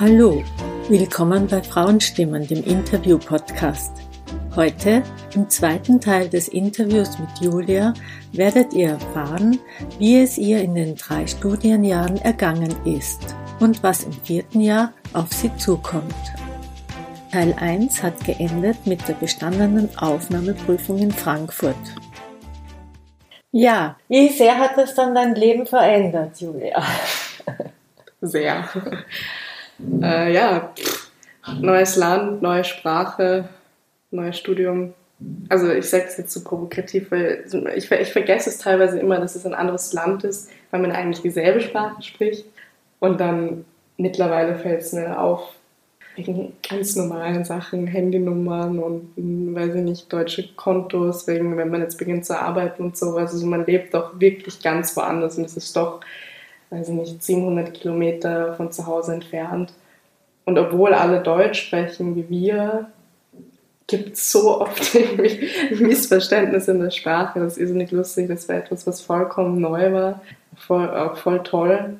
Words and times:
Hallo, 0.00 0.42
willkommen 0.88 1.46
bei 1.46 1.62
Frauenstimmen, 1.62 2.46
dem 2.46 2.64
Interview-Podcast. 2.64 3.92
Heute, 4.56 5.02
im 5.34 5.50
zweiten 5.50 6.00
Teil 6.00 6.30
des 6.30 6.48
Interviews 6.48 7.18
mit 7.18 7.28
Julia, 7.42 7.92
werdet 8.32 8.72
ihr 8.72 8.92
erfahren, 8.92 9.58
wie 9.98 10.22
es 10.22 10.38
ihr 10.38 10.62
in 10.62 10.74
den 10.74 10.96
drei 10.96 11.26
Studienjahren 11.26 12.16
ergangen 12.16 12.74
ist 12.86 13.36
und 13.58 13.82
was 13.82 14.04
im 14.04 14.14
vierten 14.14 14.62
Jahr 14.62 14.94
auf 15.12 15.34
sie 15.34 15.54
zukommt. 15.58 16.14
Teil 17.30 17.54
1 17.60 18.02
hat 18.02 18.24
geendet 18.24 18.78
mit 18.86 19.06
der 19.06 19.12
bestandenen 19.12 19.90
Aufnahmeprüfung 19.98 20.96
in 20.96 21.12
Frankfurt. 21.12 21.76
Ja, 23.52 23.98
wie 24.08 24.30
sehr 24.30 24.56
hat 24.56 24.78
das 24.78 24.94
dann 24.94 25.14
dein 25.14 25.34
Leben 25.34 25.66
verändert, 25.66 26.40
Julia? 26.40 26.82
Sehr. 28.22 28.66
Äh, 30.02 30.32
ja, 30.32 30.72
neues 31.60 31.96
Land, 31.96 32.42
neue 32.42 32.64
Sprache, 32.64 33.48
neues 34.10 34.38
Studium. 34.38 34.94
Also 35.48 35.70
ich 35.70 35.88
sage 35.88 36.04
es 36.08 36.16
jetzt 36.16 36.32
so 36.32 36.42
provokativ, 36.42 37.10
weil 37.10 37.44
ich, 37.76 37.90
ich 37.90 38.12
vergesse 38.12 38.50
es 38.50 38.58
teilweise 38.58 38.98
immer, 38.98 39.18
dass 39.18 39.36
es 39.36 39.44
ein 39.44 39.54
anderes 39.54 39.92
Land 39.92 40.24
ist, 40.24 40.50
weil 40.70 40.80
man 40.80 40.92
eigentlich 40.92 41.22
dieselbe 41.22 41.60
Sprache 41.60 42.02
spricht. 42.02 42.46
Und 43.00 43.20
dann 43.20 43.64
mittlerweile 43.96 44.56
fällt 44.56 44.80
es 44.80 44.92
mir 44.92 45.20
auf, 45.20 45.54
wegen 46.16 46.54
ganz 46.68 46.96
normalen 46.96 47.44
Sachen, 47.44 47.86
Handynummern 47.86 48.78
und, 48.78 49.12
weiß 49.16 49.74
ich 49.74 49.82
nicht, 49.82 50.12
deutsche 50.12 50.48
Kontos, 50.54 51.26
wegen, 51.26 51.56
wenn 51.56 51.70
man 51.70 51.82
jetzt 51.82 51.98
beginnt 51.98 52.26
zu 52.26 52.38
arbeiten 52.38 52.82
und 52.82 52.96
sowas. 52.96 53.32
Also 53.32 53.46
man 53.46 53.66
lebt 53.66 53.94
doch 53.94 54.18
wirklich 54.18 54.62
ganz 54.62 54.96
woanders 54.96 55.38
und 55.38 55.44
es 55.44 55.56
ist 55.56 55.76
doch, 55.76 56.00
weiß 56.70 56.88
ich 56.88 56.94
nicht, 56.94 57.22
700 57.22 57.74
Kilometer 57.74 58.54
von 58.54 58.72
zu 58.72 58.86
Hause 58.86 59.14
entfernt. 59.14 59.72
Und 60.44 60.58
obwohl 60.58 60.94
alle 60.94 61.20
Deutsch 61.20 61.66
sprechen 61.66 62.16
wie 62.16 62.28
wir, 62.28 62.86
gibt 63.86 64.14
es 64.14 64.30
so 64.30 64.60
oft 64.60 64.94
irgendwie 64.94 65.48
Missverständnisse 65.84 66.70
in 66.70 66.80
der 66.80 66.90
Sprache. 66.90 67.40
Das 67.40 67.58
ist 67.58 67.72
nicht 67.72 67.92
lustig, 67.92 68.28
das 68.28 68.48
war 68.48 68.56
etwas, 68.56 68.86
was 68.86 69.00
vollkommen 69.00 69.60
neu 69.60 69.92
war, 69.92 70.20
voll, 70.56 70.88
auch 70.90 71.16
voll 71.16 71.42
toll. 71.42 71.96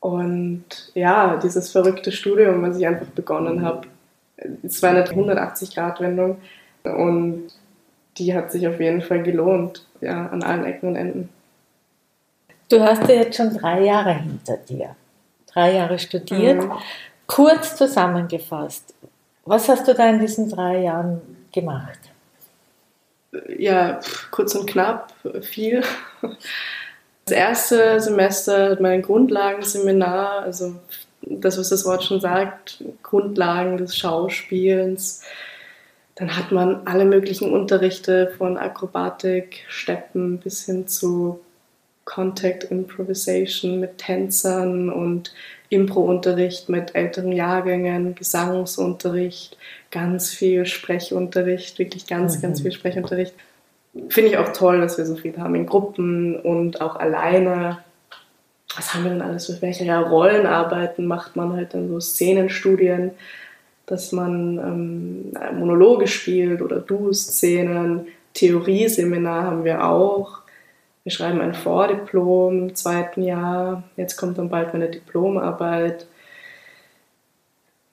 Und 0.00 0.64
ja, 0.94 1.36
dieses 1.36 1.70
verrückte 1.70 2.12
Studium, 2.12 2.62
was 2.62 2.78
ich 2.78 2.86
einfach 2.86 3.06
begonnen 3.06 3.62
habe, 3.62 3.88
es 4.62 4.82
war 4.82 4.90
eine 4.90 5.04
180-Grad-Wendung 5.04 6.38
und 6.84 7.48
die 8.18 8.34
hat 8.34 8.52
sich 8.52 8.66
auf 8.68 8.80
jeden 8.80 9.02
Fall 9.02 9.22
gelohnt, 9.22 9.86
ja, 10.00 10.26
an 10.26 10.42
allen 10.42 10.64
Ecken 10.64 10.90
und 10.90 10.96
Enden. 10.96 11.28
Du 12.68 12.80
hast 12.80 13.08
ja 13.08 13.14
jetzt 13.14 13.36
schon 13.36 13.56
drei 13.56 13.82
Jahre 13.82 14.14
hinter 14.14 14.56
dir. 14.58 14.94
Drei 15.46 15.74
Jahre 15.74 15.98
studiert. 15.98 16.64
Mhm. 16.64 16.72
Kurz 17.26 17.76
zusammengefasst, 17.76 18.94
was 19.44 19.68
hast 19.68 19.88
du 19.88 19.94
da 19.94 20.08
in 20.08 20.20
diesen 20.20 20.50
drei 20.50 20.82
Jahren 20.82 21.20
gemacht? 21.52 21.98
Ja, 23.58 24.00
kurz 24.30 24.54
und 24.54 24.68
knapp, 24.68 25.12
viel. 25.42 25.82
Das 27.24 27.36
erste 27.36 28.00
Semester 28.00 28.70
hat 28.70 28.80
mein 28.80 29.02
Grundlagenseminar, 29.02 30.40
also 30.40 30.76
das, 31.20 31.58
was 31.58 31.68
das 31.68 31.84
Wort 31.84 32.04
schon 32.04 32.20
sagt, 32.20 32.82
Grundlagen 33.02 33.76
des 33.76 33.96
Schauspielens. 33.96 35.22
Dann 36.14 36.36
hat 36.36 36.52
man 36.52 36.86
alle 36.86 37.04
möglichen 37.04 37.52
Unterrichte 37.52 38.32
von 38.38 38.56
Akrobatik, 38.56 39.64
Steppen 39.68 40.38
bis 40.38 40.64
hin 40.64 40.88
zu 40.88 41.40
Contact 42.08 42.64
Improvisation 42.64 43.80
mit 43.80 43.98
Tänzern 43.98 44.90
und 44.90 45.32
Impro-Unterricht 45.68 46.68
mit 46.68 46.94
älteren 46.94 47.32
Jahrgängen, 47.32 48.14
Gesangsunterricht, 48.14 49.58
ganz 49.90 50.30
viel 50.30 50.64
Sprechunterricht, 50.64 51.78
wirklich 51.78 52.06
ganz, 52.06 52.38
mhm. 52.38 52.42
ganz 52.42 52.62
viel 52.62 52.72
Sprechunterricht 52.72 53.34
finde 54.08 54.30
ich 54.30 54.38
auch 54.38 54.52
toll, 54.52 54.80
dass 54.80 54.98
wir 54.98 55.06
so 55.06 55.16
viel 55.16 55.36
haben 55.38 55.54
in 55.54 55.66
Gruppen 55.66 56.36
und 56.36 56.80
auch 56.80 56.96
alleine. 56.96 57.78
Was 58.76 58.94
haben 58.94 59.04
wir 59.04 59.10
denn 59.10 59.22
alles 59.22 59.46
für 59.46 59.60
welche 59.62 59.84
ja, 59.84 60.00
Rollenarbeiten 60.00 61.06
macht 61.06 61.36
man 61.36 61.54
halt 61.54 61.74
dann 61.74 61.88
so 61.88 62.00
Szenenstudien, 62.00 63.12
dass 63.86 64.12
man 64.12 64.58
ähm, 64.58 65.58
Monologe 65.58 66.06
spielt 66.06 66.60
oder 66.60 66.78
Du-Szenen. 66.78 68.06
Theorieseminar 68.34 69.44
haben 69.44 69.64
wir 69.64 69.84
auch. 69.84 70.42
Wir 71.08 71.12
schreiben 71.12 71.40
ein 71.40 71.54
Vordiplom 71.54 72.64
im 72.68 72.74
zweiten 72.74 73.22
Jahr. 73.22 73.82
Jetzt 73.96 74.18
kommt 74.18 74.36
dann 74.36 74.50
bald 74.50 74.74
meine 74.74 74.90
Diplomarbeit. 74.90 76.06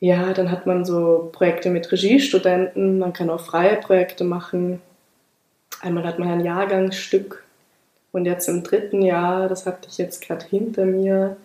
Ja, 0.01 0.33
dann 0.33 0.51
hat 0.51 0.65
man 0.65 0.83
so 0.83 1.29
Projekte 1.31 1.69
mit 1.69 1.89
Regiestudenten. 1.89 2.99
Man 2.99 3.13
kann 3.13 3.29
auch 3.29 3.39
freie 3.39 3.77
Projekte 3.77 4.25
machen. 4.25 4.81
Einmal 5.79 6.03
hat 6.03 6.19
man 6.19 6.27
ein 6.27 6.43
Jahrgangsstück 6.43 7.45
und 8.11 8.25
jetzt 8.25 8.49
im 8.49 8.63
dritten 8.63 9.01
Jahr, 9.01 9.47
das 9.47 9.65
hatte 9.65 9.87
ich 9.89 9.97
jetzt 9.97 10.21
gerade 10.21 10.45
hinter 10.45 10.83
mir, 10.83 11.37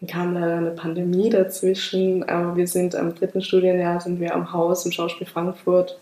dann 0.00 0.08
kam 0.08 0.34
leider 0.34 0.56
eine 0.56 0.72
Pandemie 0.72 1.30
dazwischen, 1.30 2.28
aber 2.28 2.56
wir 2.56 2.66
sind 2.66 2.96
am 2.96 3.14
dritten 3.14 3.40
Studienjahr 3.40 4.00
sind 4.00 4.18
wir 4.18 4.34
am 4.34 4.52
Haus 4.52 4.84
im 4.84 4.90
Schauspiel 4.90 5.28
Frankfurt. 5.28 5.96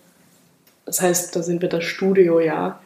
Das 0.87 1.03
heißt, 1.03 1.37
da 1.37 1.43
sind 1.43 1.61
wir 1.61 1.69
das 1.69 1.85
Studiojahr. 1.85 2.81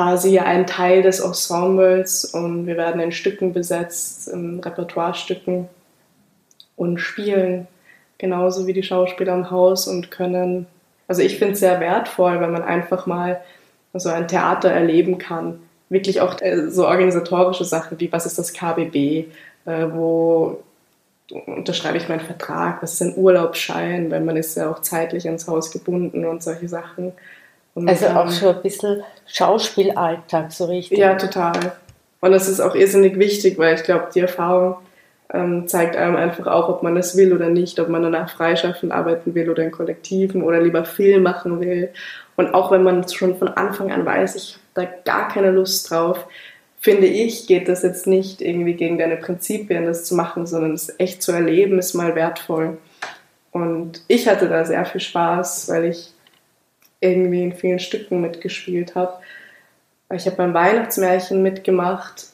Quasi 0.00 0.38
ein 0.38 0.66
Teil 0.66 1.02
des 1.02 1.20
Ensembles 1.20 2.24
und 2.24 2.66
wir 2.66 2.78
werden 2.78 3.02
in 3.02 3.12
Stücken 3.12 3.52
besetzt, 3.52 4.28
in 4.28 4.58
Repertoirestücken 4.60 5.68
und 6.76 6.98
spielen 6.98 7.68
genauso 8.16 8.66
wie 8.66 8.72
die 8.72 8.82
Schauspieler 8.82 9.34
am 9.34 9.50
Haus 9.50 9.86
und 9.86 10.10
können 10.10 10.66
also 11.10 11.22
ich 11.22 11.38
finde 11.38 11.54
es 11.54 11.60
sehr 11.60 11.80
wertvoll, 11.80 12.40
wenn 12.40 12.52
man 12.52 12.62
einfach 12.62 13.04
mal 13.04 13.40
so 13.92 14.08
ein 14.10 14.28
Theater 14.28 14.70
erleben 14.70 15.18
kann. 15.18 15.58
Wirklich 15.88 16.20
auch 16.20 16.40
äh, 16.40 16.70
so 16.70 16.86
organisatorische 16.86 17.64
Sachen 17.64 17.98
wie, 17.98 18.12
was 18.12 18.26
ist 18.26 18.38
das 18.38 18.52
KBB, 18.52 18.94
äh, 19.66 19.86
wo 19.90 20.62
unterschreibe 21.46 21.98
ich 21.98 22.08
meinen 22.08 22.20
Vertrag, 22.20 22.80
was 22.80 22.92
ist 22.92 23.02
ein 23.02 23.16
Urlaubsschein, 23.16 24.08
weil 24.12 24.20
man 24.20 24.36
ist 24.36 24.56
ja 24.56 24.70
auch 24.70 24.82
zeitlich 24.82 25.26
ans 25.26 25.48
Haus 25.48 25.72
gebunden 25.72 26.24
und 26.24 26.44
solche 26.44 26.68
Sachen. 26.68 27.12
Und 27.74 27.88
also 27.88 28.06
auch 28.08 28.30
schon 28.30 28.56
ein 28.56 28.62
bisschen 28.62 29.02
Schauspielalltag, 29.26 30.52
so 30.52 30.66
richtig. 30.66 30.98
Ja, 30.98 31.14
total. 31.14 31.72
Und 32.20 32.32
das 32.32 32.48
ist 32.48 32.60
auch 32.60 32.74
irrsinnig 32.74 33.18
wichtig, 33.18 33.58
weil 33.58 33.74
ich 33.74 33.82
glaube, 33.82 34.08
die 34.14 34.20
Erfahrung 34.20 34.76
ähm, 35.32 35.68
zeigt 35.68 35.96
einem 35.96 36.16
einfach 36.16 36.46
auch, 36.46 36.68
ob 36.68 36.82
man 36.82 36.94
das 36.94 37.16
will 37.16 37.32
oder 37.32 37.48
nicht, 37.48 37.78
ob 37.78 37.88
man 37.88 38.02
danach 38.02 38.30
freischaffend 38.30 38.92
arbeiten 38.92 39.34
will 39.34 39.48
oder 39.48 39.62
in 39.62 39.70
Kollektiven 39.70 40.42
oder 40.42 40.60
lieber 40.60 40.84
viel 40.84 41.20
machen 41.20 41.60
will. 41.60 41.90
Und 42.36 42.54
auch 42.54 42.70
wenn 42.70 42.82
man 42.82 43.08
schon 43.08 43.36
von 43.36 43.48
Anfang 43.48 43.92
an 43.92 44.04
weiß, 44.04 44.34
ich 44.34 44.58
habe 44.74 44.86
da 44.86 45.12
gar 45.12 45.28
keine 45.28 45.50
Lust 45.50 45.90
drauf, 45.90 46.26
finde 46.80 47.06
ich, 47.06 47.46
geht 47.46 47.68
das 47.68 47.82
jetzt 47.82 48.06
nicht 48.06 48.40
irgendwie 48.40 48.74
gegen 48.74 48.98
deine 48.98 49.16
Prinzipien, 49.16 49.84
das 49.84 50.04
zu 50.04 50.14
machen, 50.14 50.46
sondern 50.46 50.72
es 50.72 50.94
echt 50.98 51.22
zu 51.22 51.32
erleben, 51.32 51.78
ist 51.78 51.94
mal 51.94 52.14
wertvoll. 52.14 52.78
Und 53.52 54.02
ich 54.08 54.28
hatte 54.28 54.48
da 54.48 54.64
sehr 54.64 54.84
viel 54.84 55.00
Spaß, 55.00 55.68
weil 55.68 55.86
ich 55.86 56.12
irgendwie 57.00 57.42
in 57.42 57.52
vielen 57.52 57.78
Stücken 57.78 58.20
mitgespielt 58.20 58.94
habe. 58.94 59.14
Ich 60.12 60.26
habe 60.26 60.36
beim 60.36 60.54
Weihnachtsmärchen 60.54 61.42
mitgemacht 61.42 62.30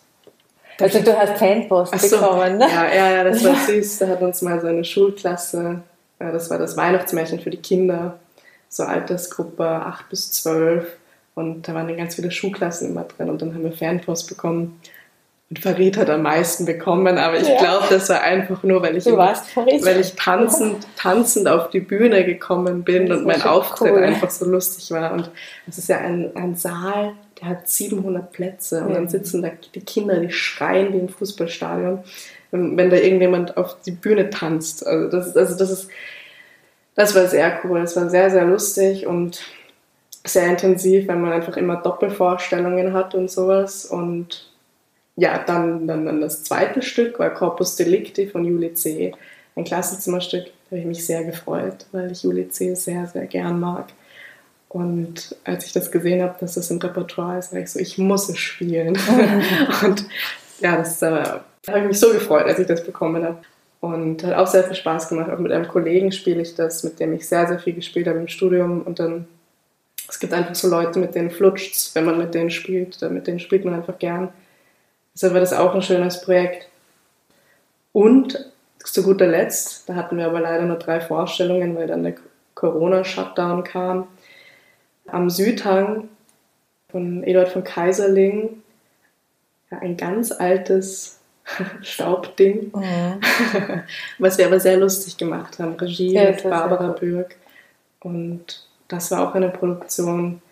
also 0.81 1.00
du 1.00 1.19
hast 1.19 1.38
Fanpost 1.38 1.99
so, 2.00 2.16
bekommen, 2.16 2.59
ne? 2.59 2.69
Ja, 2.69 2.94
ja, 2.94 3.10
ja, 3.12 3.25
das 3.25 3.43
war 3.44 3.54
süß. 3.66 3.99
Da 3.99 4.09
hat 4.09 4.21
uns 4.21 4.43
mal 4.43 4.60
so 4.60 4.66
eine 4.66 4.84
Schulklasse, 4.84 5.82
ja, 6.21 6.32
das 6.32 6.50
war 6.50 6.59
das 6.59 6.77
Weihnachtsmärchen 6.77 7.41
für 7.41 7.50
die 7.50 7.56
Kinder, 7.59 8.19
so 8.69 8.84
Altersgruppe 8.84 9.65
8 9.65 10.09
bis 10.10 10.32
12. 10.32 10.87
Und 11.34 11.69
da 11.69 11.75
waren 11.75 11.88
dann 11.88 11.97
ganz 11.97 12.15
viele 12.15 12.31
Schulklassen 12.31 12.91
immer 12.91 13.04
drin 13.04 13.28
und 13.28 13.43
dann 13.43 13.54
haben 13.54 13.65
wir 13.65 13.72
Fanpost 13.72 14.28
bekommen. 14.28 14.81
Und 15.49 15.61
Farid 15.61 15.97
hat 15.97 16.11
am 16.11 16.23
meisten 16.23 16.65
bekommen, 16.65 17.19
aber 17.19 17.39
ich 17.39 17.47
ja. 17.47 17.59
glaube, 17.59 17.87
das 17.89 18.09
war 18.09 18.21
einfach 18.21 18.65
nur, 18.65 18.83
weil 18.83 18.97
ich, 18.97 19.07
immer, 19.07 19.33
weil 19.54 20.01
ich 20.01 20.15
tanzend, 20.16 20.84
tanzend 20.97 21.47
auf 21.47 21.71
die 21.71 21.78
Bühne 21.78 22.25
gekommen 22.25 22.83
bin 22.83 23.13
und 23.13 23.25
mein 23.25 23.43
Auftritt 23.43 23.93
cool. 23.93 24.03
einfach 24.03 24.31
so 24.31 24.45
lustig 24.45 24.91
war. 24.91 25.13
Und 25.13 25.31
es 25.69 25.78
ist 25.78 25.89
ja 25.89 25.98
ein, 25.98 26.34
ein 26.34 26.57
Saal, 26.57 27.13
der 27.41 27.48
hat 27.51 27.69
700 27.69 28.33
Plätze 28.33 28.83
und 28.83 28.95
dann 28.95 29.09
sitzen 29.09 29.41
da 29.43 29.51
die 29.72 29.81
Kinder, 29.83 30.19
die 30.19 30.33
schreien 30.33 30.93
wie 30.93 30.98
im 30.98 31.09
Fußballstadion, 31.09 32.01
wenn 32.51 32.91
da 32.91 32.97
irgendjemand 32.97 33.57
auf 33.57 33.77
die 33.87 33.93
Bühne 33.93 34.31
tanzt. 34.31 34.84
Also 34.84 35.09
das, 35.10 35.37
also 35.37 35.57
das 35.57 35.71
ist, 35.71 35.91
das 36.97 37.15
war 37.15 37.28
sehr 37.28 37.60
cool, 37.63 37.81
das 37.83 37.95
war 37.95 38.10
sehr, 38.10 38.31
sehr 38.31 38.47
lustig 38.47 39.07
und 39.07 39.45
sehr 40.25 40.48
intensiv, 40.48 41.07
weil 41.07 41.16
man 41.16 41.31
einfach 41.31 41.57
immer 41.57 41.77
Doppelvorstellungen 41.77 42.95
hat 42.95 43.15
und 43.15 43.31
sowas 43.31 43.84
und 43.84 44.51
ja, 45.16 45.39
dann, 45.39 45.86
dann, 45.86 46.07
dann 46.07 46.21
das 46.21 46.45
zweite 46.45 46.83
Stück 46.83 47.18
war 47.18 47.30
Corpus 47.30 47.77
Delicti 47.77 48.27
von 48.27 48.45
Juli 48.45 48.74
C., 48.74 49.13
ein 49.54 49.65
Klassenzimmerstück, 49.65 50.45
da 50.45 50.72
habe 50.72 50.80
ich 50.80 50.86
mich 50.86 51.07
sehr 51.07 51.24
gefreut, 51.24 51.86
weil 51.92 52.13
ich 52.13 52.22
Juli 52.22 52.48
C. 52.51 52.74
sehr, 52.74 53.07
sehr 53.07 53.27
gern 53.27 53.59
mag. 53.59 53.86
Und 54.68 55.34
als 55.45 55.65
ich 55.65 55.72
das 55.72 55.91
gesehen 55.91 56.22
habe, 56.22 56.34
dass 56.39 56.54
das 56.54 56.71
im 56.71 56.77
Repertoire 56.77 57.39
ist, 57.39 57.54
war 57.54 57.60
ich 57.60 57.71
so, 57.71 57.78
ich 57.78 57.97
muss 57.97 58.28
es 58.28 58.39
spielen. 58.39 58.98
und 59.83 60.04
ja, 60.60 60.77
das 60.77 61.01
äh, 61.01 61.39
da 61.66 61.72
habe 61.72 61.80
ich 61.80 61.89
mich 61.89 62.01
so 62.01 62.12
gefreut, 62.12 62.47
als 62.47 62.59
ich 62.59 62.66
das 62.66 62.84
bekommen 62.84 63.24
habe. 63.24 63.39
Und 63.80 64.24
hat 64.24 64.34
auch 64.34 64.47
sehr 64.47 64.65
viel 64.65 64.77
Spaß 64.77 65.09
gemacht. 65.09 65.30
Auch 65.30 65.39
mit 65.39 65.53
einem 65.53 65.69
Kollegen 65.69 66.12
spiele 66.12 66.41
ich 66.41 66.54
das, 66.54 66.83
mit 66.84 66.98
dem 67.01 67.12
ich 67.12 67.28
sehr, 67.28 67.47
sehr 67.47 67.59
viel 67.59 67.74
gespielt 67.74 68.07
habe 68.07 68.19
im 68.19 68.28
Studium. 68.28 68.83
Und 68.83 68.98
dann, 68.98 69.27
es 70.09 70.19
gibt 70.19 70.33
einfach 70.33 70.54
so 70.54 70.69
Leute, 70.69 70.98
mit 70.98 71.15
denen 71.15 71.30
flutscht 71.30 71.95
wenn 71.95 72.04
man 72.04 72.19
mit 72.19 72.34
denen 72.34 72.51
spielt. 72.51 73.01
Mit 73.10 73.27
denen 73.27 73.41
spielt 73.41 73.65
man 73.65 73.74
einfach 73.74 73.98
gern. 73.98 74.28
Deshalb 75.16 75.33
war 75.33 75.41
das 75.41 75.54
auch 75.54 75.74
ein 75.74 75.80
schönes 75.80 76.21
Projekt. 76.21 76.68
Und 77.92 78.53
zu 78.84 79.03
guter 79.03 79.27
Letzt, 79.27 79.89
da 79.89 79.95
hatten 79.95 80.18
wir 80.18 80.27
aber 80.27 80.41
leider 80.41 80.66
nur 80.66 80.77
drei 80.77 81.01
Vorstellungen, 81.01 81.74
weil 81.74 81.86
dann 81.86 82.03
der 82.03 82.16
Corona-Shutdown 82.54 83.65
kam. 83.65 84.09
Am 85.07 85.30
Südhang 85.30 86.10
von 86.91 87.24
Eduard 87.24 87.48
von 87.48 87.65
Kaiserling, 87.65 88.63
ja, 89.71 89.78
ein 89.78 89.97
ganz 89.97 90.33
altes 90.33 91.19
Staubding, 91.80 92.71
mhm. 92.74 93.21
was 94.19 94.36
wir 94.36 94.47
aber 94.47 94.60
sehr 94.60 94.77
lustig 94.77 95.16
gemacht 95.16 95.59
haben. 95.59 95.77
Regie 95.77 96.12
ja, 96.12 96.30
mit 96.30 96.42
Barbara 96.42 96.89
Bürg. 96.89 97.36
Und 98.01 98.66
das 98.89 99.10
war 99.10 99.27
auch 99.27 99.34
eine 99.34 99.48
Produktion, 99.48 100.42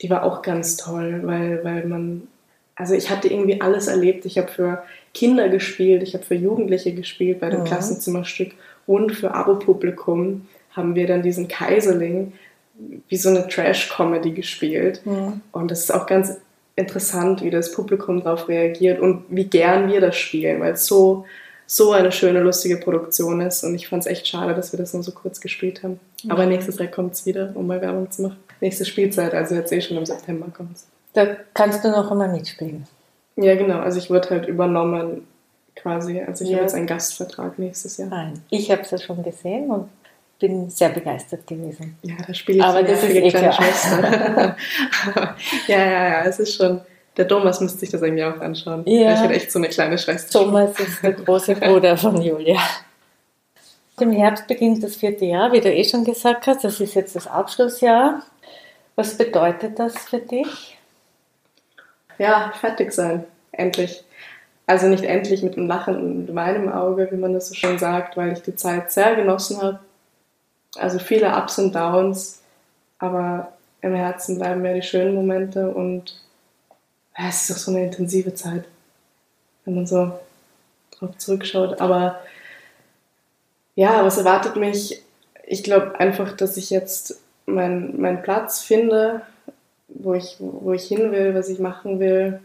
die 0.00 0.10
war 0.10 0.24
auch 0.24 0.42
ganz 0.42 0.76
toll, 0.76 1.20
weil, 1.22 1.62
weil 1.62 1.84
man, 1.86 2.26
also 2.76 2.94
ich 2.94 3.10
hatte 3.10 3.28
irgendwie 3.28 3.60
alles 3.60 3.86
erlebt. 3.86 4.24
Ich 4.24 4.38
habe 4.38 4.48
für 4.48 4.82
Kinder 5.14 5.48
gespielt, 5.48 6.02
ich 6.02 6.14
habe 6.14 6.24
für 6.24 6.34
Jugendliche 6.34 6.92
gespielt 6.92 7.40
bei 7.40 7.50
dem 7.50 7.60
mhm. 7.60 7.64
Klassenzimmerstück 7.64 8.52
und 8.86 9.12
für 9.12 9.34
Abo-Publikum 9.34 10.46
haben 10.70 10.94
wir 10.94 11.06
dann 11.06 11.22
diesen 11.22 11.48
Kaiserling 11.48 12.32
wie 13.08 13.16
so 13.16 13.28
eine 13.28 13.46
Trash-Comedy 13.46 14.32
gespielt. 14.32 15.02
Mhm. 15.04 15.42
Und 15.52 15.70
das 15.70 15.80
ist 15.80 15.94
auch 15.94 16.06
ganz 16.06 16.38
interessant, 16.74 17.42
wie 17.42 17.50
das 17.50 17.72
Publikum 17.72 18.22
darauf 18.22 18.48
reagiert 18.48 18.98
und 18.98 19.24
wie 19.28 19.44
gern 19.44 19.92
wir 19.92 20.00
das 20.00 20.16
spielen, 20.16 20.60
weil 20.60 20.72
es 20.72 20.86
so, 20.86 21.26
so 21.66 21.92
eine 21.92 22.10
schöne, 22.10 22.40
lustige 22.40 22.78
Produktion 22.78 23.42
ist. 23.42 23.62
Und 23.62 23.74
ich 23.74 23.88
fand 23.88 24.04
es 24.04 24.06
echt 24.06 24.26
schade, 24.26 24.54
dass 24.54 24.72
wir 24.72 24.78
das 24.78 24.94
nur 24.94 25.02
so 25.02 25.12
kurz 25.12 25.40
gespielt 25.40 25.82
haben. 25.82 26.00
Mhm. 26.24 26.30
Aber 26.30 26.46
nächstes 26.46 26.78
Jahr 26.78 26.88
kommt 26.88 27.12
es 27.12 27.26
wieder, 27.26 27.52
um 27.54 27.66
mal 27.66 27.80
Werbung 27.82 28.10
zu 28.10 28.22
machen. 28.22 28.38
Nächste 28.60 28.86
Spielzeit, 28.86 29.34
also 29.34 29.54
jetzt 29.54 29.72
eh 29.72 29.80
schon 29.80 29.98
im 29.98 30.06
September 30.06 30.46
kommt 30.54 30.76
es. 30.76 30.86
Da 31.12 31.26
kannst 31.54 31.84
du 31.84 31.90
noch 31.90 32.10
einmal 32.10 32.28
mitspielen. 32.28 32.86
Ja, 33.36 33.54
genau. 33.54 33.80
Also 33.80 33.98
ich 33.98 34.10
wurde 34.10 34.30
halt 34.30 34.48
übernommen 34.48 35.26
quasi. 35.76 36.20
Also 36.20 36.44
ich 36.44 36.50
ja. 36.50 36.56
habe 36.56 36.64
jetzt 36.64 36.74
einen 36.74 36.86
Gastvertrag 36.86 37.58
nächstes 37.58 37.96
Jahr. 37.96 38.08
Nein, 38.08 38.42
ich 38.50 38.70
habe 38.70 38.82
es 38.82 38.90
ja 38.90 38.98
schon 38.98 39.22
gesehen 39.22 39.70
und 39.70 39.88
bin 40.38 40.68
sehr 40.70 40.88
begeistert 40.88 41.46
gewesen. 41.46 41.96
Ja, 42.02 42.16
da 42.26 42.34
spiele 42.34 42.58
ich 42.58 42.64
Aber 42.64 42.82
das 42.82 43.02
ist 43.02 43.14
eh 43.14 43.28
kleine 43.28 43.52
Schwester. 43.52 44.56
ja, 45.68 45.78
ja, 45.78 46.08
ja, 46.08 46.24
es 46.24 46.38
ist 46.38 46.54
schon. 46.56 46.80
Der 47.16 47.28
Thomas 47.28 47.60
müsste 47.60 47.78
sich 47.78 47.90
das 47.90 48.00
irgendwie 48.00 48.24
auch 48.24 48.40
anschauen. 48.40 48.84
Ja. 48.86 49.12
Ich 49.12 49.20
hatte 49.20 49.34
echt 49.34 49.52
so 49.52 49.58
eine 49.58 49.68
kleine 49.68 49.98
Schwester. 49.98 50.40
Thomas 50.40 50.78
ist 50.80 51.02
der 51.02 51.12
große 51.12 51.56
Bruder 51.56 51.96
von 51.96 52.20
Julia. 52.20 52.58
Im 54.00 54.12
Herbst 54.12 54.46
beginnt 54.46 54.82
das 54.82 54.96
vierte 54.96 55.26
Jahr, 55.26 55.52
wie 55.52 55.60
du 55.60 55.70
eh 55.70 55.84
schon 55.84 56.04
gesagt 56.04 56.46
hast. 56.46 56.64
Das 56.64 56.80
ist 56.80 56.94
jetzt 56.94 57.14
das 57.14 57.26
Abschlussjahr. 57.26 58.22
Was 58.96 59.16
bedeutet 59.16 59.78
das 59.78 59.96
für 59.98 60.18
dich? 60.18 60.78
Ja, 62.18 62.52
fertig 62.60 62.92
sein. 62.92 63.24
Endlich. 63.52 64.04
Also 64.66 64.86
nicht 64.86 65.04
endlich 65.04 65.42
mit 65.42 65.56
einem 65.56 65.66
Lachen 65.66 65.96
und 65.96 66.34
meinem 66.34 66.70
Auge, 66.70 67.08
wie 67.10 67.16
man 67.16 67.34
das 67.34 67.48
so 67.48 67.54
schön 67.54 67.78
sagt, 67.78 68.16
weil 68.16 68.32
ich 68.32 68.42
die 68.42 68.56
Zeit 68.56 68.92
sehr 68.92 69.16
genossen 69.16 69.60
habe 69.60 69.80
also 70.76 70.98
viele 70.98 71.36
Ups 71.36 71.58
und 71.58 71.74
Downs, 71.74 72.40
aber 72.98 73.52
im 73.80 73.94
Herzen 73.94 74.38
bleiben 74.38 74.62
mir 74.62 74.74
die 74.74 74.82
schönen 74.82 75.14
Momente 75.14 75.68
und 75.68 76.20
ja, 77.18 77.28
es 77.28 77.48
ist 77.48 77.56
auch 77.56 77.60
so 77.60 77.70
eine 77.72 77.84
intensive 77.84 78.34
Zeit, 78.34 78.64
wenn 79.64 79.74
man 79.74 79.86
so 79.86 80.18
drauf 80.92 81.16
zurückschaut. 81.18 81.80
Aber 81.80 82.20
ja, 83.74 84.04
was 84.04 84.18
erwartet 84.18 84.56
mich? 84.56 85.02
Ich 85.44 85.62
glaube 85.62 85.98
einfach, 86.00 86.34
dass 86.36 86.56
ich 86.56 86.70
jetzt 86.70 87.20
meinen 87.44 88.00
mein 88.00 88.22
Platz 88.22 88.60
finde, 88.60 89.22
wo 89.94 90.14
ich, 90.14 90.36
wo 90.38 90.72
ich 90.72 90.84
hin 90.84 91.12
will, 91.12 91.34
was 91.34 91.48
ich 91.48 91.58
machen 91.58 92.00
will. 92.00 92.40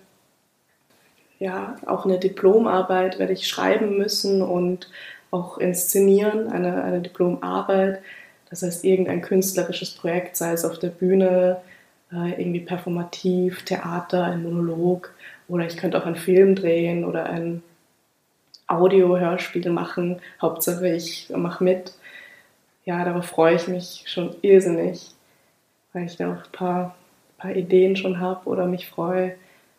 Ja, 1.40 1.76
auch 1.86 2.06
eine 2.06 2.20
Diplomarbeit 2.20 3.20
werde 3.20 3.34
ich 3.34 3.48
schreiben 3.48 3.98
müssen 3.98 4.42
und 4.42 4.90
auch 5.30 5.58
inszenieren, 5.58 6.48
eine, 6.48 6.84
eine 6.84 7.02
Diplomarbeit. 7.02 8.02
Das 8.50 8.64
heißt, 8.64 8.86
irgendein 8.86 9.22
künstlerisches 9.22 9.92
Projekt, 9.92 10.36
sei 10.36 10.54
es 10.54 10.66
auf 10.66 10.80
der 10.80 10.90
Bühne, 10.90 11.62
äh, 12.12 12.42
irgendwie 12.42 12.62
performativ, 12.62 13.64
Theater, 13.64 14.24
ein 14.24 14.44
Monolog 14.44 15.14
oder 15.48 15.66
ich 15.66 15.78
könnte 15.78 16.02
auch 16.02 16.06
einen 16.06 16.16
Film 16.16 16.56
drehen 16.56 17.06
oder 17.06 17.26
ein 17.26 17.62
Audio-Hörspiel 18.68 19.70
machen. 19.70 20.22
Hauptsache, 20.42 20.88
ich 20.90 21.30
mache 21.36 21.64
mit. 21.64 21.94
Ja, 22.86 23.04
darauf 23.04 23.26
freue 23.26 23.56
ich 23.56 23.68
mich 23.68 24.04
schon 24.08 24.36
irrsinnig, 24.42 25.12
weil 25.94 26.06
ich 26.06 26.18
da 26.18 26.32
auch 26.34 26.46
ein 26.46 26.52
paar, 26.52 26.96
paar 27.38 27.56
Ideen 27.56 27.96
schon 27.96 28.20
habe 28.20 28.48
oder 28.50 28.66
mich 28.66 28.88
freue, 28.88 29.36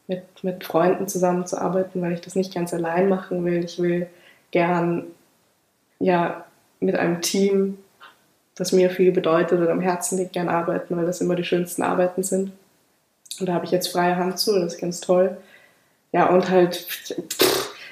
mit, 0.07 0.23
mit 0.43 0.65
Freunden 0.65 1.07
zusammenzuarbeiten, 1.07 2.01
weil 2.01 2.13
ich 2.13 2.21
das 2.21 2.35
nicht 2.35 2.55
ganz 2.55 2.73
allein 2.73 3.09
machen 3.09 3.45
will. 3.45 3.65
Ich 3.65 3.79
will 3.79 4.07
gern 4.51 5.05
ja, 5.99 6.45
mit 6.81 6.97
einem 6.97 7.21
Team 7.21 7.79
das 8.59 8.73
mir 8.73 8.91
viel 8.91 9.13
bedeutet 9.13 9.61
oder 9.61 9.71
am 9.71 9.81
Herzen 9.81 10.19
liegt, 10.19 10.33
gern 10.33 10.49
arbeiten, 10.49 10.97
weil 10.97 11.07
das 11.07 11.21
immer 11.21 11.37
die 11.37 11.45
schönsten 11.45 11.83
Arbeiten 11.83 12.25
sind. 12.25 12.53
Und 13.39 13.49
da 13.49 13.55
habe 13.55 13.65
ich 13.65 13.71
jetzt 13.71 13.89
freie 13.89 14.17
Hand 14.17 14.39
zu, 14.39 14.59
das 14.59 14.75
ist 14.75 14.81
ganz 14.81 15.01
toll. 15.01 15.37
Ja, 16.13 16.27
und 16.27 16.51
halt 16.51 16.85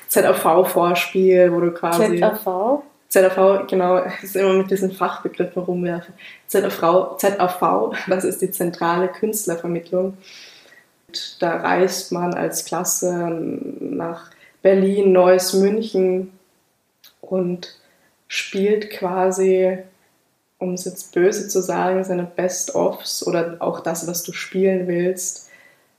ZAV-Vorspiel, 0.08 1.52
wo 1.52 1.60
du 1.60 1.70
quasi. 1.70 2.18
ZAV? 2.18 2.82
ZAV, 3.16 3.66
genau, 3.66 4.02
ist 4.22 4.36
immer 4.36 4.52
mit 4.52 4.70
diesen 4.70 4.92
Fachbegriffen 4.92 5.62
rumwerfen. 5.62 6.14
ZAV, 6.48 7.16
ZAV, 7.16 7.94
das 8.08 8.24
ist 8.24 8.42
die 8.42 8.50
zentrale 8.50 9.08
Künstlervermittlung. 9.08 10.16
Und 11.08 11.42
da 11.42 11.56
reist 11.56 12.12
man 12.12 12.34
als 12.34 12.64
Klasse 12.64 13.28
nach 13.80 14.30
Berlin, 14.62 15.12
Neuss, 15.12 15.54
München 15.54 16.32
und 17.20 17.78
spielt 18.28 18.90
quasi 18.90 19.78
um 20.58 20.72
es 20.72 20.84
jetzt 20.84 21.12
böse 21.12 21.48
zu 21.48 21.60
sagen, 21.60 22.02
seine 22.04 22.24
Best-ofs 22.24 23.26
oder 23.26 23.56
auch 23.58 23.80
das, 23.80 24.06
was 24.06 24.22
du 24.22 24.32
spielen 24.32 24.86
willst, 24.86 25.50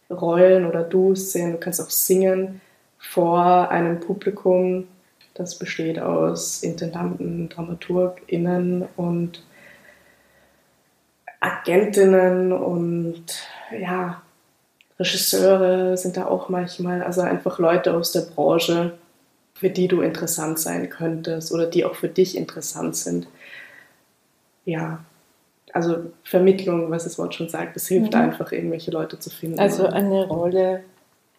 Rollen 0.10 0.66
oder 0.66 0.84
Du-Szenen, 0.84 1.54
du 1.54 1.58
kannst 1.60 1.82
auch 1.82 1.90
singen 1.90 2.62
vor 2.98 3.70
einem 3.70 4.00
Publikum, 4.00 4.88
das 5.38 5.60
besteht 5.60 6.00
aus 6.00 6.64
Intendanten, 6.64 7.50
DramaturgInnen 7.50 8.88
und 8.96 9.44
Agentinnen 11.40 12.52
und 12.52 13.24
ja, 13.78 14.22
Regisseure 15.00 15.96
sind 15.96 16.18
da 16.18 16.26
auch 16.26 16.50
manchmal, 16.50 17.04
also 17.04 17.22
einfach 17.22 17.60
Leute 17.60 17.94
aus 17.94 18.12
der 18.12 18.22
Branche, 18.22 18.98
für 19.54 19.70
die 19.70 19.88
du 19.88 20.02
interessant 20.02 20.60
sein 20.60 20.90
könntest 20.90 21.52
oder 21.52 21.68
die 21.68 21.86
auch 21.86 21.96
für 21.96 22.10
dich 22.10 22.36
interessant 22.36 22.96
sind 22.96 23.28
ja, 24.68 25.00
also 25.72 26.12
Vermittlung, 26.24 26.92
was 26.92 27.06
das 27.06 27.18
Wort 27.18 27.34
schon 27.34 27.48
sagt, 27.48 27.76
es 27.78 27.88
hilft 27.88 28.14
mhm. 28.14 28.20
einfach, 28.20 28.52
irgendwelche 28.52 28.92
Leute 28.92 29.18
zu 29.18 29.30
finden. 29.30 29.60
Also 29.60 29.88
eine 29.88 30.28
Rolle, 30.28 30.84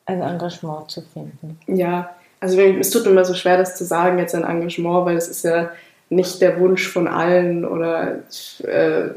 ein 0.07 0.23
Engagement 0.23 0.90
zu 0.90 1.02
finden. 1.02 1.59
Ja, 1.67 2.17
also 2.40 2.61
es 2.61 2.90
tut 2.90 3.04
mir 3.04 3.11
immer 3.11 3.25
so 3.25 3.35
schwer, 3.35 3.57
das 3.57 3.76
zu 3.76 3.85
sagen, 3.85 4.18
jetzt 4.18 4.35
ein 4.35 4.45
Engagement, 4.45 5.07
weil 5.07 5.16
es 5.16 5.28
ist 5.28 5.45
ja 5.45 5.71
nicht 6.11 6.40
der 6.40 6.59
Wunsch 6.61 6.88
von 6.88 7.07
allen 7.07 7.64
oder 7.64 8.21
äh, 8.64 9.11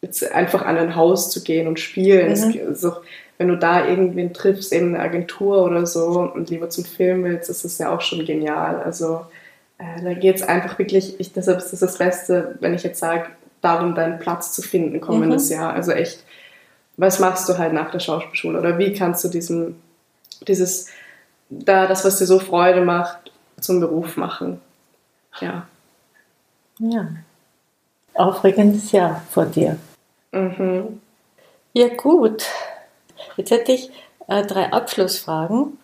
jetzt 0.00 0.32
einfach 0.32 0.64
an 0.64 0.76
ein 0.76 0.94
Haus 0.94 1.30
zu 1.30 1.42
gehen 1.42 1.66
und 1.66 1.80
spielen. 1.80 2.28
Mhm. 2.28 2.72
Es, 2.72 2.86
wenn 3.38 3.48
du 3.48 3.56
da 3.56 3.86
irgendwen 3.86 4.32
triffst, 4.32 4.72
eben 4.72 4.94
eine 4.94 5.02
Agentur 5.02 5.64
oder 5.64 5.86
so 5.86 6.30
und 6.34 6.50
lieber 6.50 6.70
zum 6.70 6.84
Film 6.84 7.24
willst, 7.24 7.48
ist 7.48 7.64
das 7.64 7.78
ja 7.78 7.94
auch 7.94 8.00
schon 8.00 8.24
genial. 8.24 8.82
Also 8.82 9.22
äh, 9.78 10.02
da 10.02 10.12
geht 10.14 10.36
es 10.36 10.42
einfach 10.42 10.78
wirklich, 10.78 11.18
ich, 11.20 11.32
deshalb 11.32 11.58
ist 11.58 11.72
das 11.72 11.80
das 11.80 11.98
Beste, 11.98 12.56
wenn 12.60 12.74
ich 12.74 12.82
jetzt 12.82 12.98
sage, 12.98 13.26
darum 13.60 13.94
deinen 13.94 14.18
Platz 14.18 14.52
zu 14.52 14.62
finden 14.62 15.00
kommendes 15.00 15.50
mhm. 15.50 15.56
Jahr. 15.56 15.72
Also 15.72 15.92
echt, 15.92 16.24
was 16.96 17.20
machst 17.20 17.48
du 17.48 17.58
halt 17.58 17.72
nach 17.72 17.90
der 17.90 18.00
Schauspielschule 18.00 18.58
oder 18.58 18.78
wie 18.78 18.92
kannst 18.92 19.24
du 19.24 19.28
diesen, 19.28 19.76
dieses, 20.46 20.88
da 21.50 21.86
das, 21.86 22.04
was 22.04 22.18
dir 22.18 22.26
so 22.26 22.38
Freude 22.38 22.82
macht, 22.82 23.32
zum 23.60 23.80
Beruf 23.80 24.16
machen. 24.16 24.60
Ja. 25.40 25.66
Ja. 26.78 27.08
Aufregendes 28.14 28.92
Jahr 28.92 29.22
vor 29.30 29.46
dir. 29.46 29.78
Mhm. 30.32 31.00
Ja, 31.72 31.88
gut. 31.88 32.44
Jetzt 33.36 33.50
hätte 33.50 33.72
ich 33.72 33.90
äh, 34.26 34.44
drei 34.44 34.72
Abschlussfragen. 34.72 35.78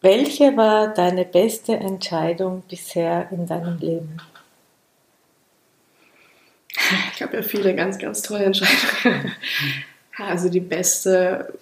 Welche 0.00 0.56
war 0.56 0.88
deine 0.88 1.24
beste 1.24 1.76
Entscheidung 1.76 2.62
bisher 2.68 3.28
in 3.30 3.46
deinem 3.46 3.78
Leben? 3.78 4.18
Ich 7.14 7.22
habe 7.22 7.36
ja 7.36 7.42
viele 7.42 7.74
ganz, 7.74 7.98
ganz 7.98 8.22
tolle 8.22 8.44
Entscheidungen. 8.44 9.32
Also 10.16 10.48
die 10.48 10.60
beste 10.60 11.52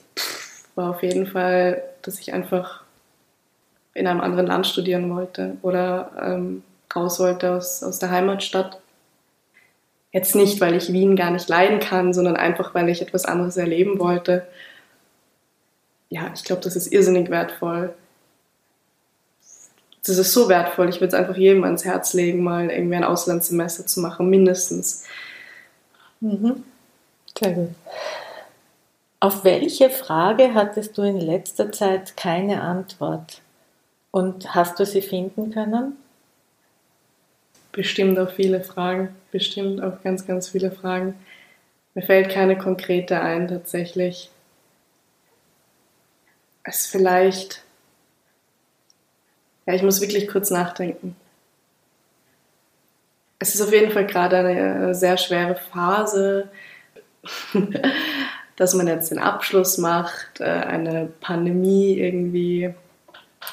war 0.74 0.90
auf 0.90 1.02
jeden 1.02 1.26
Fall, 1.26 1.82
dass 2.02 2.18
ich 2.18 2.34
einfach 2.34 2.81
in 3.94 4.06
einem 4.06 4.20
anderen 4.20 4.46
Land 4.46 4.66
studieren 4.66 5.14
wollte 5.14 5.56
oder 5.62 6.10
ähm, 6.20 6.62
raus 6.94 7.20
wollte 7.20 7.52
aus, 7.52 7.82
aus 7.82 7.98
der 7.98 8.10
Heimatstadt. 8.10 8.80
Jetzt 10.12 10.34
nicht, 10.34 10.60
weil 10.60 10.74
ich 10.74 10.92
Wien 10.92 11.16
gar 11.16 11.30
nicht 11.30 11.48
leiden 11.48 11.80
kann, 11.80 12.12
sondern 12.12 12.36
einfach, 12.36 12.74
weil 12.74 12.88
ich 12.88 13.00
etwas 13.00 13.24
anderes 13.24 13.56
erleben 13.56 13.98
wollte. 13.98 14.46
Ja, 16.10 16.30
ich 16.34 16.44
glaube, 16.44 16.60
das 16.62 16.76
ist 16.76 16.92
irrsinnig 16.92 17.30
wertvoll. 17.30 17.94
Das 20.04 20.18
ist 20.18 20.32
so 20.32 20.48
wertvoll. 20.48 20.88
Ich 20.88 20.96
würde 20.96 21.08
es 21.08 21.14
einfach 21.14 21.36
jedem 21.36 21.64
ans 21.64 21.84
Herz 21.84 22.12
legen, 22.12 22.42
mal 22.42 22.70
irgendwie 22.70 22.96
ein 22.96 23.04
Auslandssemester 23.04 23.86
zu 23.86 24.00
machen, 24.00 24.28
mindestens. 24.28 25.04
Mhm. 26.20 26.64
Sehr 27.38 27.52
gut. 27.52 27.70
Auf 29.20 29.44
welche 29.44 29.88
Frage 29.88 30.54
hattest 30.54 30.98
du 30.98 31.02
in 31.02 31.20
letzter 31.20 31.70
Zeit 31.70 32.16
keine 32.16 32.60
Antwort? 32.60 33.41
Und 34.12 34.54
hast 34.54 34.78
du 34.78 34.86
sie 34.86 35.02
finden 35.02 35.50
können? 35.50 35.96
Bestimmt 37.72 38.18
auf 38.18 38.34
viele 38.34 38.62
Fragen, 38.62 39.16
bestimmt 39.32 39.82
auf 39.82 40.02
ganz, 40.04 40.26
ganz 40.26 40.50
viele 40.50 40.70
Fragen. 40.70 41.14
Mir 41.94 42.02
fällt 42.02 42.30
keine 42.30 42.56
konkrete 42.56 43.20
ein 43.20 43.48
tatsächlich. 43.48 44.30
Es 46.62 46.86
vielleicht. 46.86 47.64
Ja, 49.64 49.74
ich 49.74 49.82
muss 49.82 50.02
wirklich 50.02 50.28
kurz 50.28 50.50
nachdenken. 50.50 51.16
Es 53.38 53.54
ist 53.54 53.62
auf 53.62 53.72
jeden 53.72 53.92
Fall 53.92 54.06
gerade 54.06 54.36
eine 54.36 54.94
sehr 54.94 55.16
schwere 55.16 55.56
Phase, 55.56 56.50
dass 58.56 58.74
man 58.74 58.86
jetzt 58.86 59.10
den 59.10 59.18
Abschluss 59.18 59.78
macht, 59.78 60.40
äh, 60.40 60.44
eine 60.44 61.06
Pandemie 61.20 61.94
irgendwie 61.94 62.74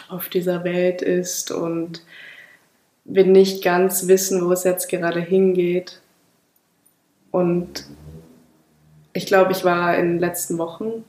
auf 0.10 0.30
dieser 0.30 0.64
Welt 0.64 1.02
ist 1.02 1.52
und 1.52 2.04
wir 3.06 3.26
nicht 3.26 3.64
ganz 3.64 4.08
wissen, 4.08 4.46
wo 4.46 4.52
es 4.52 4.64
jetzt 4.64 4.90
gerade 4.90 5.20
hingeht. 5.20 6.02
Und 7.32 7.86
ich 9.14 9.26
glaube, 9.26 9.52
ich 9.52 9.64
war 9.64 9.98
in 9.98 10.08
den 10.08 10.20
letzten 10.20 10.58
Wochen, 10.58 11.04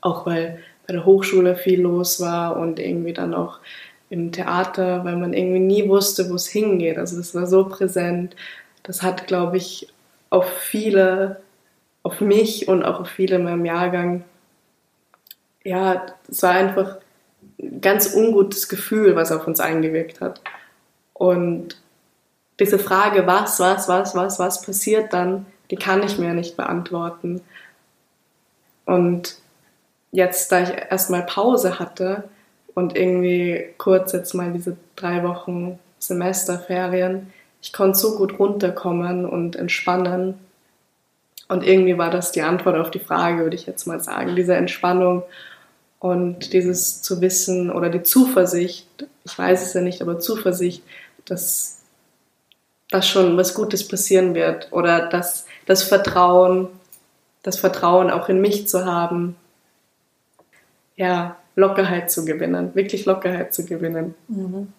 auch 0.00 0.26
weil 0.26 0.58
bei 0.86 0.94
der 0.94 1.04
Hochschule 1.04 1.56
viel 1.56 1.82
los 1.82 2.20
war 2.20 2.56
und 2.56 2.78
irgendwie 2.78 3.12
dann 3.12 3.34
auch 3.34 3.60
im 4.08 4.32
Theater, 4.32 5.04
weil 5.04 5.16
man 5.16 5.32
irgendwie 5.32 5.60
nie 5.60 5.88
wusste, 5.88 6.28
wo 6.30 6.34
es 6.34 6.48
hingeht. 6.48 6.98
Also 6.98 7.16
das 7.16 7.34
war 7.34 7.46
so 7.46 7.64
präsent. 7.68 8.34
Das 8.82 9.02
hat, 9.02 9.26
glaube 9.26 9.56
ich, 9.56 9.88
auf 10.30 10.48
viele, 10.48 11.40
auf 12.02 12.20
mich 12.20 12.66
und 12.68 12.82
auch 12.82 13.00
auf 13.00 13.08
viele 13.08 13.36
in 13.36 13.44
meinem 13.44 13.64
Jahrgang, 13.64 14.24
ja, 15.64 16.06
es 16.28 16.42
war 16.42 16.52
einfach 16.52 16.96
ganz 17.80 18.14
ungutes 18.14 18.68
Gefühl, 18.68 19.16
was 19.16 19.32
auf 19.32 19.46
uns 19.46 19.60
eingewirkt 19.60 20.20
hat. 20.20 20.40
Und 21.12 21.80
diese 22.58 22.78
Frage, 22.78 23.26
was, 23.26 23.60
was, 23.60 23.88
was, 23.88 24.14
was, 24.14 24.38
was 24.38 24.62
passiert 24.62 25.12
dann, 25.12 25.46
die 25.70 25.76
kann 25.76 26.02
ich 26.02 26.18
mir 26.18 26.34
nicht 26.34 26.56
beantworten. 26.56 27.40
Und 28.84 29.36
jetzt, 30.12 30.50
da 30.50 30.62
ich 30.62 30.70
erstmal 30.90 31.22
Pause 31.22 31.78
hatte 31.78 32.24
und 32.74 32.96
irgendwie 32.96 33.66
kurz 33.78 34.12
jetzt 34.12 34.34
mal 34.34 34.52
diese 34.52 34.76
drei 34.96 35.22
Wochen 35.22 35.78
Semesterferien, 35.98 37.32
ich 37.62 37.72
konnte 37.72 37.98
so 37.98 38.16
gut 38.16 38.38
runterkommen 38.38 39.26
und 39.26 39.56
entspannen. 39.56 40.38
Und 41.48 41.66
irgendwie 41.66 41.98
war 41.98 42.10
das 42.10 42.32
die 42.32 42.42
Antwort 42.42 42.76
auf 42.76 42.90
die 42.90 43.00
Frage, 43.00 43.42
würde 43.42 43.56
ich 43.56 43.66
jetzt 43.66 43.86
mal 43.86 44.00
sagen, 44.00 44.36
diese 44.36 44.54
Entspannung 44.54 45.22
und 46.00 46.54
dieses 46.54 47.02
zu 47.02 47.20
wissen 47.20 47.70
oder 47.70 47.90
die 47.90 48.02
Zuversicht, 48.02 48.88
ich 49.24 49.38
weiß 49.38 49.62
es 49.62 49.74
ja 49.74 49.82
nicht, 49.82 50.02
aber 50.02 50.18
Zuversicht, 50.18 50.82
dass, 51.26 51.78
dass 52.90 53.06
schon 53.06 53.36
was 53.36 53.54
Gutes 53.54 53.86
passieren 53.86 54.34
wird 54.34 54.72
oder 54.72 55.08
dass 55.08 55.46
das 55.66 55.82
Vertrauen, 55.82 56.68
das 57.42 57.58
Vertrauen 57.58 58.10
auch 58.10 58.28
in 58.28 58.40
mich 58.40 58.66
zu 58.66 58.86
haben, 58.86 59.36
ja, 60.96 61.36
Lockerheit 61.54 62.10
zu 62.10 62.24
gewinnen, 62.24 62.74
wirklich 62.74 63.04
Lockerheit 63.04 63.52
zu 63.54 63.66
gewinnen. 63.66 64.14
Mhm. 64.28 64.72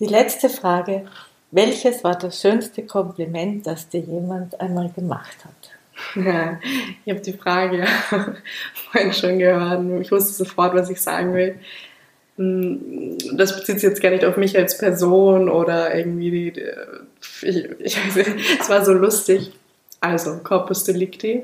Die 0.00 0.06
letzte 0.06 0.48
Frage. 0.48 1.06
Welches 1.50 2.02
war 2.02 2.16
das 2.16 2.40
schönste 2.40 2.82
Kompliment, 2.86 3.66
das 3.66 3.90
dir 3.90 4.00
jemand 4.00 4.58
einmal 4.58 4.88
gemacht 4.88 5.36
hat? 5.44 5.81
Ja, 6.14 6.58
ich 7.04 7.12
habe 7.12 7.22
die 7.22 7.32
Frage 7.32 7.86
vorhin 8.90 9.12
schon 9.12 9.38
gehört. 9.38 9.82
Ich 10.00 10.12
wusste 10.12 10.32
sofort, 10.32 10.74
was 10.74 10.90
ich 10.90 11.00
sagen 11.00 11.34
will. 11.34 11.56
Hm, 12.36 13.18
das 13.36 13.56
bezieht 13.56 13.80
sich 13.80 13.88
jetzt 13.88 14.02
gar 14.02 14.10
nicht 14.10 14.24
auf 14.24 14.36
mich 14.36 14.56
als 14.56 14.78
Person 14.78 15.48
oder 15.48 15.94
irgendwie, 15.94 16.50
die, 16.50 16.62
ich, 17.42 17.68
es 18.60 18.68
war 18.68 18.84
so 18.84 18.92
lustig. 18.92 19.52
Also, 20.00 20.38
Corpus 20.38 20.84
Delicti 20.84 21.42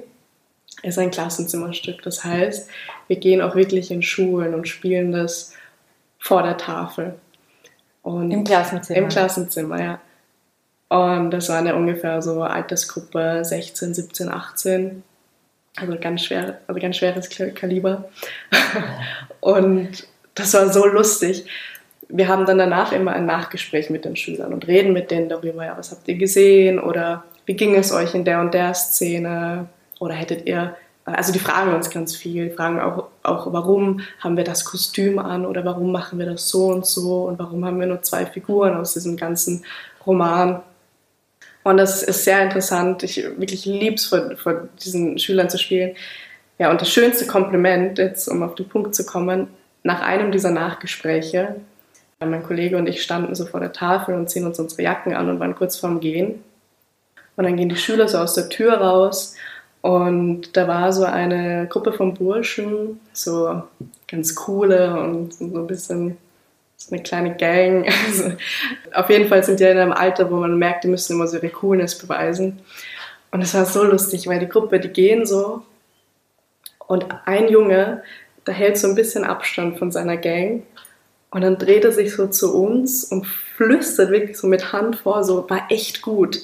ist 0.82 0.98
ein 0.98 1.10
Klassenzimmerstück. 1.10 2.02
Das 2.02 2.24
heißt, 2.24 2.68
wir 3.06 3.16
gehen 3.16 3.40
auch 3.40 3.54
wirklich 3.54 3.90
in 3.90 4.02
Schulen 4.02 4.54
und 4.54 4.68
spielen 4.68 5.12
das 5.12 5.54
vor 6.18 6.42
der 6.42 6.56
Tafel. 6.56 7.14
Und 8.02 8.30
Im 8.30 8.44
Klassenzimmer? 8.44 8.98
Im 8.98 9.08
Klassenzimmer, 9.08 9.80
ja. 9.80 10.00
Und 10.88 11.30
das 11.30 11.48
war 11.48 11.58
eine 11.58 11.74
ungefähr 11.74 12.22
so 12.22 12.42
Altersgruppe 12.42 13.44
16, 13.44 13.94
17, 13.94 14.30
18. 14.30 15.02
Also 15.76 15.96
ganz 16.00 16.24
schwer, 16.24 16.58
also 16.66 16.80
ganz 16.80 16.96
schweres 16.96 17.28
Kaliber. 17.54 18.08
und 19.40 20.06
das 20.34 20.54
war 20.54 20.72
so 20.72 20.86
lustig. 20.86 21.44
Wir 22.08 22.28
haben 22.28 22.46
dann 22.46 22.58
danach 22.58 22.92
immer 22.92 23.12
ein 23.12 23.26
Nachgespräch 23.26 23.90
mit 23.90 24.06
den 24.06 24.16
Schülern 24.16 24.54
und 24.54 24.66
reden 24.66 24.94
mit 24.94 25.10
denen 25.10 25.28
darüber, 25.28 25.66
ja, 25.66 25.76
was 25.76 25.90
habt 25.90 26.08
ihr 26.08 26.16
gesehen 26.16 26.78
oder 26.78 27.24
wie 27.44 27.54
ging 27.54 27.74
es 27.74 27.92
euch 27.92 28.14
in 28.14 28.24
der 28.24 28.40
und 28.40 28.54
der 28.54 28.72
Szene 28.72 29.68
oder 30.00 30.14
hättet 30.14 30.46
ihr, 30.46 30.74
also 31.04 31.32
die 31.32 31.38
fragen 31.38 31.74
uns 31.74 31.90
ganz 31.90 32.16
viel, 32.16 32.50
fragen 32.50 32.80
auch, 32.80 33.08
auch, 33.22 33.52
warum 33.52 34.00
haben 34.20 34.38
wir 34.38 34.44
das 34.44 34.64
Kostüm 34.64 35.18
an 35.18 35.44
oder 35.44 35.66
warum 35.66 35.92
machen 35.92 36.18
wir 36.18 36.26
das 36.26 36.48
so 36.48 36.68
und 36.68 36.86
so 36.86 37.24
und 37.24 37.38
warum 37.38 37.64
haben 37.66 37.78
wir 37.78 37.86
nur 37.86 38.00
zwei 38.00 38.24
Figuren 38.24 38.74
aus 38.74 38.94
diesem 38.94 39.18
ganzen 39.18 39.64
Roman. 40.06 40.62
Und 41.68 41.76
das 41.76 42.02
ist 42.02 42.24
sehr 42.24 42.42
interessant. 42.42 43.02
Ich 43.02 43.22
wirklich 43.36 43.66
liebe 43.66 43.96
es, 43.96 44.06
vor, 44.06 44.34
vor 44.36 44.68
diesen 44.82 45.18
Schülern 45.18 45.50
zu 45.50 45.58
spielen. 45.58 45.96
Ja, 46.58 46.70
und 46.70 46.80
das 46.80 46.90
schönste 46.90 47.26
Kompliment, 47.26 47.98
jetzt 47.98 48.26
um 48.26 48.42
auf 48.42 48.54
den 48.54 48.66
Punkt 48.66 48.94
zu 48.94 49.04
kommen, 49.04 49.48
nach 49.82 50.00
einem 50.00 50.32
dieser 50.32 50.50
Nachgespräche, 50.50 51.56
mein 52.20 52.42
Kollege 52.42 52.78
und 52.78 52.88
ich 52.88 53.02
standen 53.02 53.34
so 53.34 53.44
vor 53.44 53.60
der 53.60 53.74
Tafel 53.74 54.14
und 54.14 54.30
ziehen 54.30 54.46
uns 54.46 54.58
unsere 54.58 54.80
Jacken 54.80 55.14
an 55.14 55.28
und 55.28 55.40
waren 55.40 55.54
kurz 55.54 55.76
vorm 55.76 56.00
Gehen. 56.00 56.42
Und 57.36 57.44
dann 57.44 57.58
gehen 57.58 57.68
die 57.68 57.76
Schüler 57.76 58.08
so 58.08 58.16
aus 58.16 58.32
der 58.32 58.48
Tür 58.48 58.78
raus 58.78 59.36
und 59.82 60.56
da 60.56 60.66
war 60.66 60.90
so 60.94 61.04
eine 61.04 61.66
Gruppe 61.68 61.92
von 61.92 62.14
Burschen, 62.14 62.98
so 63.12 63.62
ganz 64.10 64.34
coole 64.34 64.98
und 64.98 65.34
so 65.34 65.44
ein 65.44 65.66
bisschen 65.66 66.16
so 66.78 66.94
eine 66.94 67.02
kleine 67.02 67.36
Gang. 67.36 67.86
Also, 68.06 68.32
auf 68.94 69.10
jeden 69.10 69.28
Fall 69.28 69.44
sind 69.44 69.60
die 69.60 69.64
in 69.64 69.76
einem 69.76 69.92
Alter, 69.92 70.30
wo 70.30 70.36
man 70.36 70.58
merkt, 70.58 70.84
die 70.84 70.88
müssen 70.88 71.14
immer 71.14 71.26
so 71.26 71.36
ihre 71.36 71.50
Coolness 71.50 71.98
beweisen. 71.98 72.60
Und 73.30 73.42
es 73.42 73.52
war 73.52 73.66
so 73.66 73.84
lustig, 73.84 74.26
weil 74.26 74.38
die 74.38 74.48
Gruppe, 74.48 74.80
die 74.80 74.88
gehen 74.88 75.26
so 75.26 75.62
und 76.86 77.04
ein 77.26 77.48
Junge, 77.48 78.02
der 78.46 78.54
hält 78.54 78.78
so 78.78 78.88
ein 78.88 78.94
bisschen 78.94 79.24
Abstand 79.24 79.78
von 79.78 79.92
seiner 79.92 80.16
Gang 80.16 80.62
und 81.30 81.42
dann 81.42 81.58
dreht 81.58 81.84
er 81.84 81.92
sich 81.92 82.14
so 82.14 82.26
zu 82.28 82.54
uns 82.54 83.04
und 83.04 83.26
flüstert 83.26 84.10
wirklich 84.10 84.38
so 84.38 84.46
mit 84.46 84.72
Hand 84.72 84.96
vor, 84.96 85.22
so 85.22 85.48
war 85.50 85.66
echt 85.70 86.00
gut. 86.00 86.38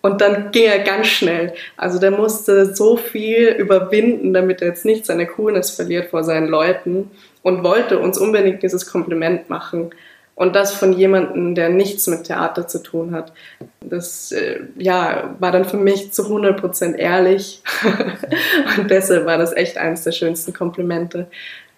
Und 0.00 0.20
dann 0.20 0.50
ging 0.50 0.64
er 0.64 0.78
ganz 0.80 1.08
schnell. 1.08 1.54
Also 1.76 1.98
der 1.98 2.10
musste 2.10 2.74
so 2.74 2.96
viel 2.96 3.48
überwinden, 3.48 4.32
damit 4.32 4.62
er 4.62 4.68
jetzt 4.68 4.84
nicht 4.84 5.04
seine 5.04 5.26
Coolness 5.26 5.70
verliert 5.70 6.10
vor 6.10 6.24
seinen 6.24 6.48
Leuten 6.48 7.10
und 7.44 7.62
wollte 7.62 8.00
uns 8.00 8.18
unbedingt 8.18 8.62
dieses 8.64 8.86
Kompliment 8.86 9.48
machen. 9.48 9.90
Und 10.34 10.56
das 10.56 10.74
von 10.74 10.92
jemandem, 10.92 11.54
der 11.54 11.68
nichts 11.68 12.08
mit 12.08 12.24
Theater 12.24 12.66
zu 12.66 12.82
tun 12.82 13.14
hat. 13.14 13.32
Das 13.80 14.32
äh, 14.32 14.62
ja, 14.76 15.36
war 15.38 15.52
dann 15.52 15.64
für 15.64 15.76
mich 15.76 16.12
zu 16.12 16.22
100% 16.22 16.96
ehrlich. 16.96 17.62
und 18.78 18.90
deshalb 18.90 19.26
war 19.26 19.38
das 19.38 19.52
echt 19.52 19.76
eines 19.76 20.02
der 20.02 20.10
schönsten 20.10 20.52
Komplimente. 20.52 21.28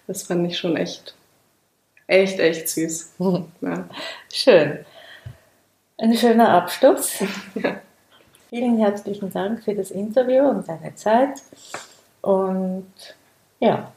Das 0.07 0.23
fand 0.23 0.49
ich 0.49 0.57
schon 0.57 0.75
echt, 0.75 1.13
echt, 2.07 2.39
echt 2.39 2.69
süß. 2.69 3.13
Ja. 3.61 3.87
Schön. 4.33 4.79
Ein 5.97 6.15
schöner 6.15 6.49
Abschluss. 6.49 7.19
ja. 7.55 7.81
Vielen 8.49 8.79
herzlichen 8.79 9.29
Dank 9.29 9.63
für 9.63 9.75
das 9.75 9.91
Interview 9.91 10.47
und 10.47 10.67
deine 10.67 10.95
Zeit. 10.95 11.41
Und 12.21 12.87
ja, 13.59 13.91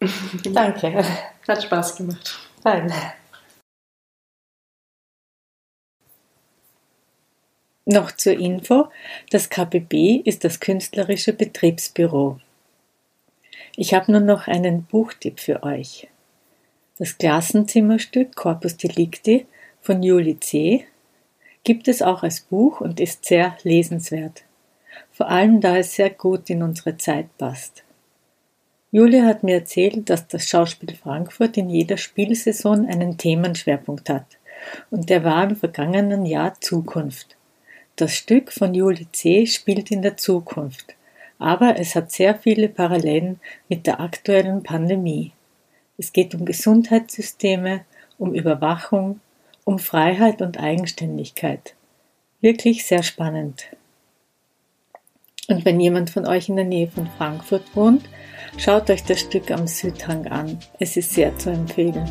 Danke. 0.52 1.04
Hat 1.46 1.62
Spaß 1.62 1.96
gemacht. 1.96 2.38
Fein. 2.62 2.92
Noch 7.86 8.12
zur 8.12 8.32
Info, 8.32 8.88
das 9.30 9.50
KBB 9.50 10.22
ist 10.24 10.44
das 10.44 10.58
künstlerische 10.60 11.34
Betriebsbüro. 11.34 12.40
Ich 13.76 13.92
habe 13.92 14.10
nur 14.10 14.22
noch 14.22 14.46
einen 14.46 14.84
Buchtipp 14.84 15.38
für 15.38 15.62
euch. 15.62 16.08
Das 16.96 17.18
Klassenzimmerstück 17.18 18.36
Corpus 18.36 18.78
Delicti 18.78 19.46
von 19.82 20.02
Juli 20.02 20.40
C. 20.40 20.86
gibt 21.62 21.88
es 21.88 22.00
auch 22.00 22.22
als 22.22 22.40
Buch 22.40 22.80
und 22.80 23.00
ist 23.00 23.26
sehr 23.26 23.58
lesenswert. 23.64 24.44
Vor 25.12 25.28
allem, 25.28 25.60
da 25.60 25.76
es 25.76 25.94
sehr 25.94 26.10
gut 26.10 26.48
in 26.48 26.62
unsere 26.62 26.96
Zeit 26.96 27.36
passt. 27.36 27.83
Julia 28.94 29.24
hat 29.24 29.42
mir 29.42 29.56
erzählt, 29.56 30.08
dass 30.08 30.28
das 30.28 30.48
Schauspiel 30.48 30.94
Frankfurt 30.94 31.56
in 31.56 31.68
jeder 31.68 31.96
Spielsaison 31.96 32.86
einen 32.86 33.18
Themenschwerpunkt 33.18 34.08
hat. 34.08 34.38
Und 34.88 35.10
der 35.10 35.24
war 35.24 35.50
im 35.50 35.56
vergangenen 35.56 36.24
Jahr 36.24 36.60
Zukunft. 36.60 37.36
Das 37.96 38.14
Stück 38.14 38.52
von 38.52 38.72
Julie 38.72 39.10
C. 39.10 39.46
spielt 39.46 39.90
in 39.90 40.02
der 40.02 40.16
Zukunft, 40.16 40.94
aber 41.40 41.76
es 41.80 41.96
hat 41.96 42.12
sehr 42.12 42.36
viele 42.36 42.68
Parallelen 42.68 43.40
mit 43.68 43.88
der 43.88 43.98
aktuellen 43.98 44.62
Pandemie. 44.62 45.32
Es 45.98 46.12
geht 46.12 46.32
um 46.36 46.44
Gesundheitssysteme, 46.44 47.84
um 48.16 48.32
Überwachung, 48.32 49.18
um 49.64 49.80
Freiheit 49.80 50.40
und 50.40 50.60
Eigenständigkeit. 50.60 51.74
Wirklich 52.40 52.86
sehr 52.86 53.02
spannend. 53.02 53.66
Und 55.48 55.64
wenn 55.64 55.80
jemand 55.80 56.10
von 56.10 56.28
euch 56.28 56.48
in 56.48 56.54
der 56.54 56.64
Nähe 56.64 56.86
von 56.86 57.08
Frankfurt 57.18 57.74
wohnt, 57.74 58.04
Schaut 58.56 58.88
euch 58.88 59.04
das 59.04 59.20
Stück 59.20 59.50
am 59.50 59.66
Südhang 59.66 60.26
an. 60.26 60.58
Es 60.78 60.96
ist 60.96 61.12
sehr 61.12 61.36
zu 61.38 61.50
empfehlen. 61.50 62.10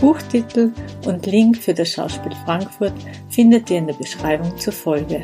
Buchtitel 0.00 0.72
und 1.06 1.26
Link 1.26 1.56
für 1.56 1.74
das 1.74 1.90
Schauspiel 1.90 2.32
Frankfurt 2.44 2.92
findet 3.28 3.70
ihr 3.70 3.78
in 3.78 3.86
der 3.86 3.94
Beschreibung 3.94 4.56
zur 4.58 4.72
Folge. 4.72 5.22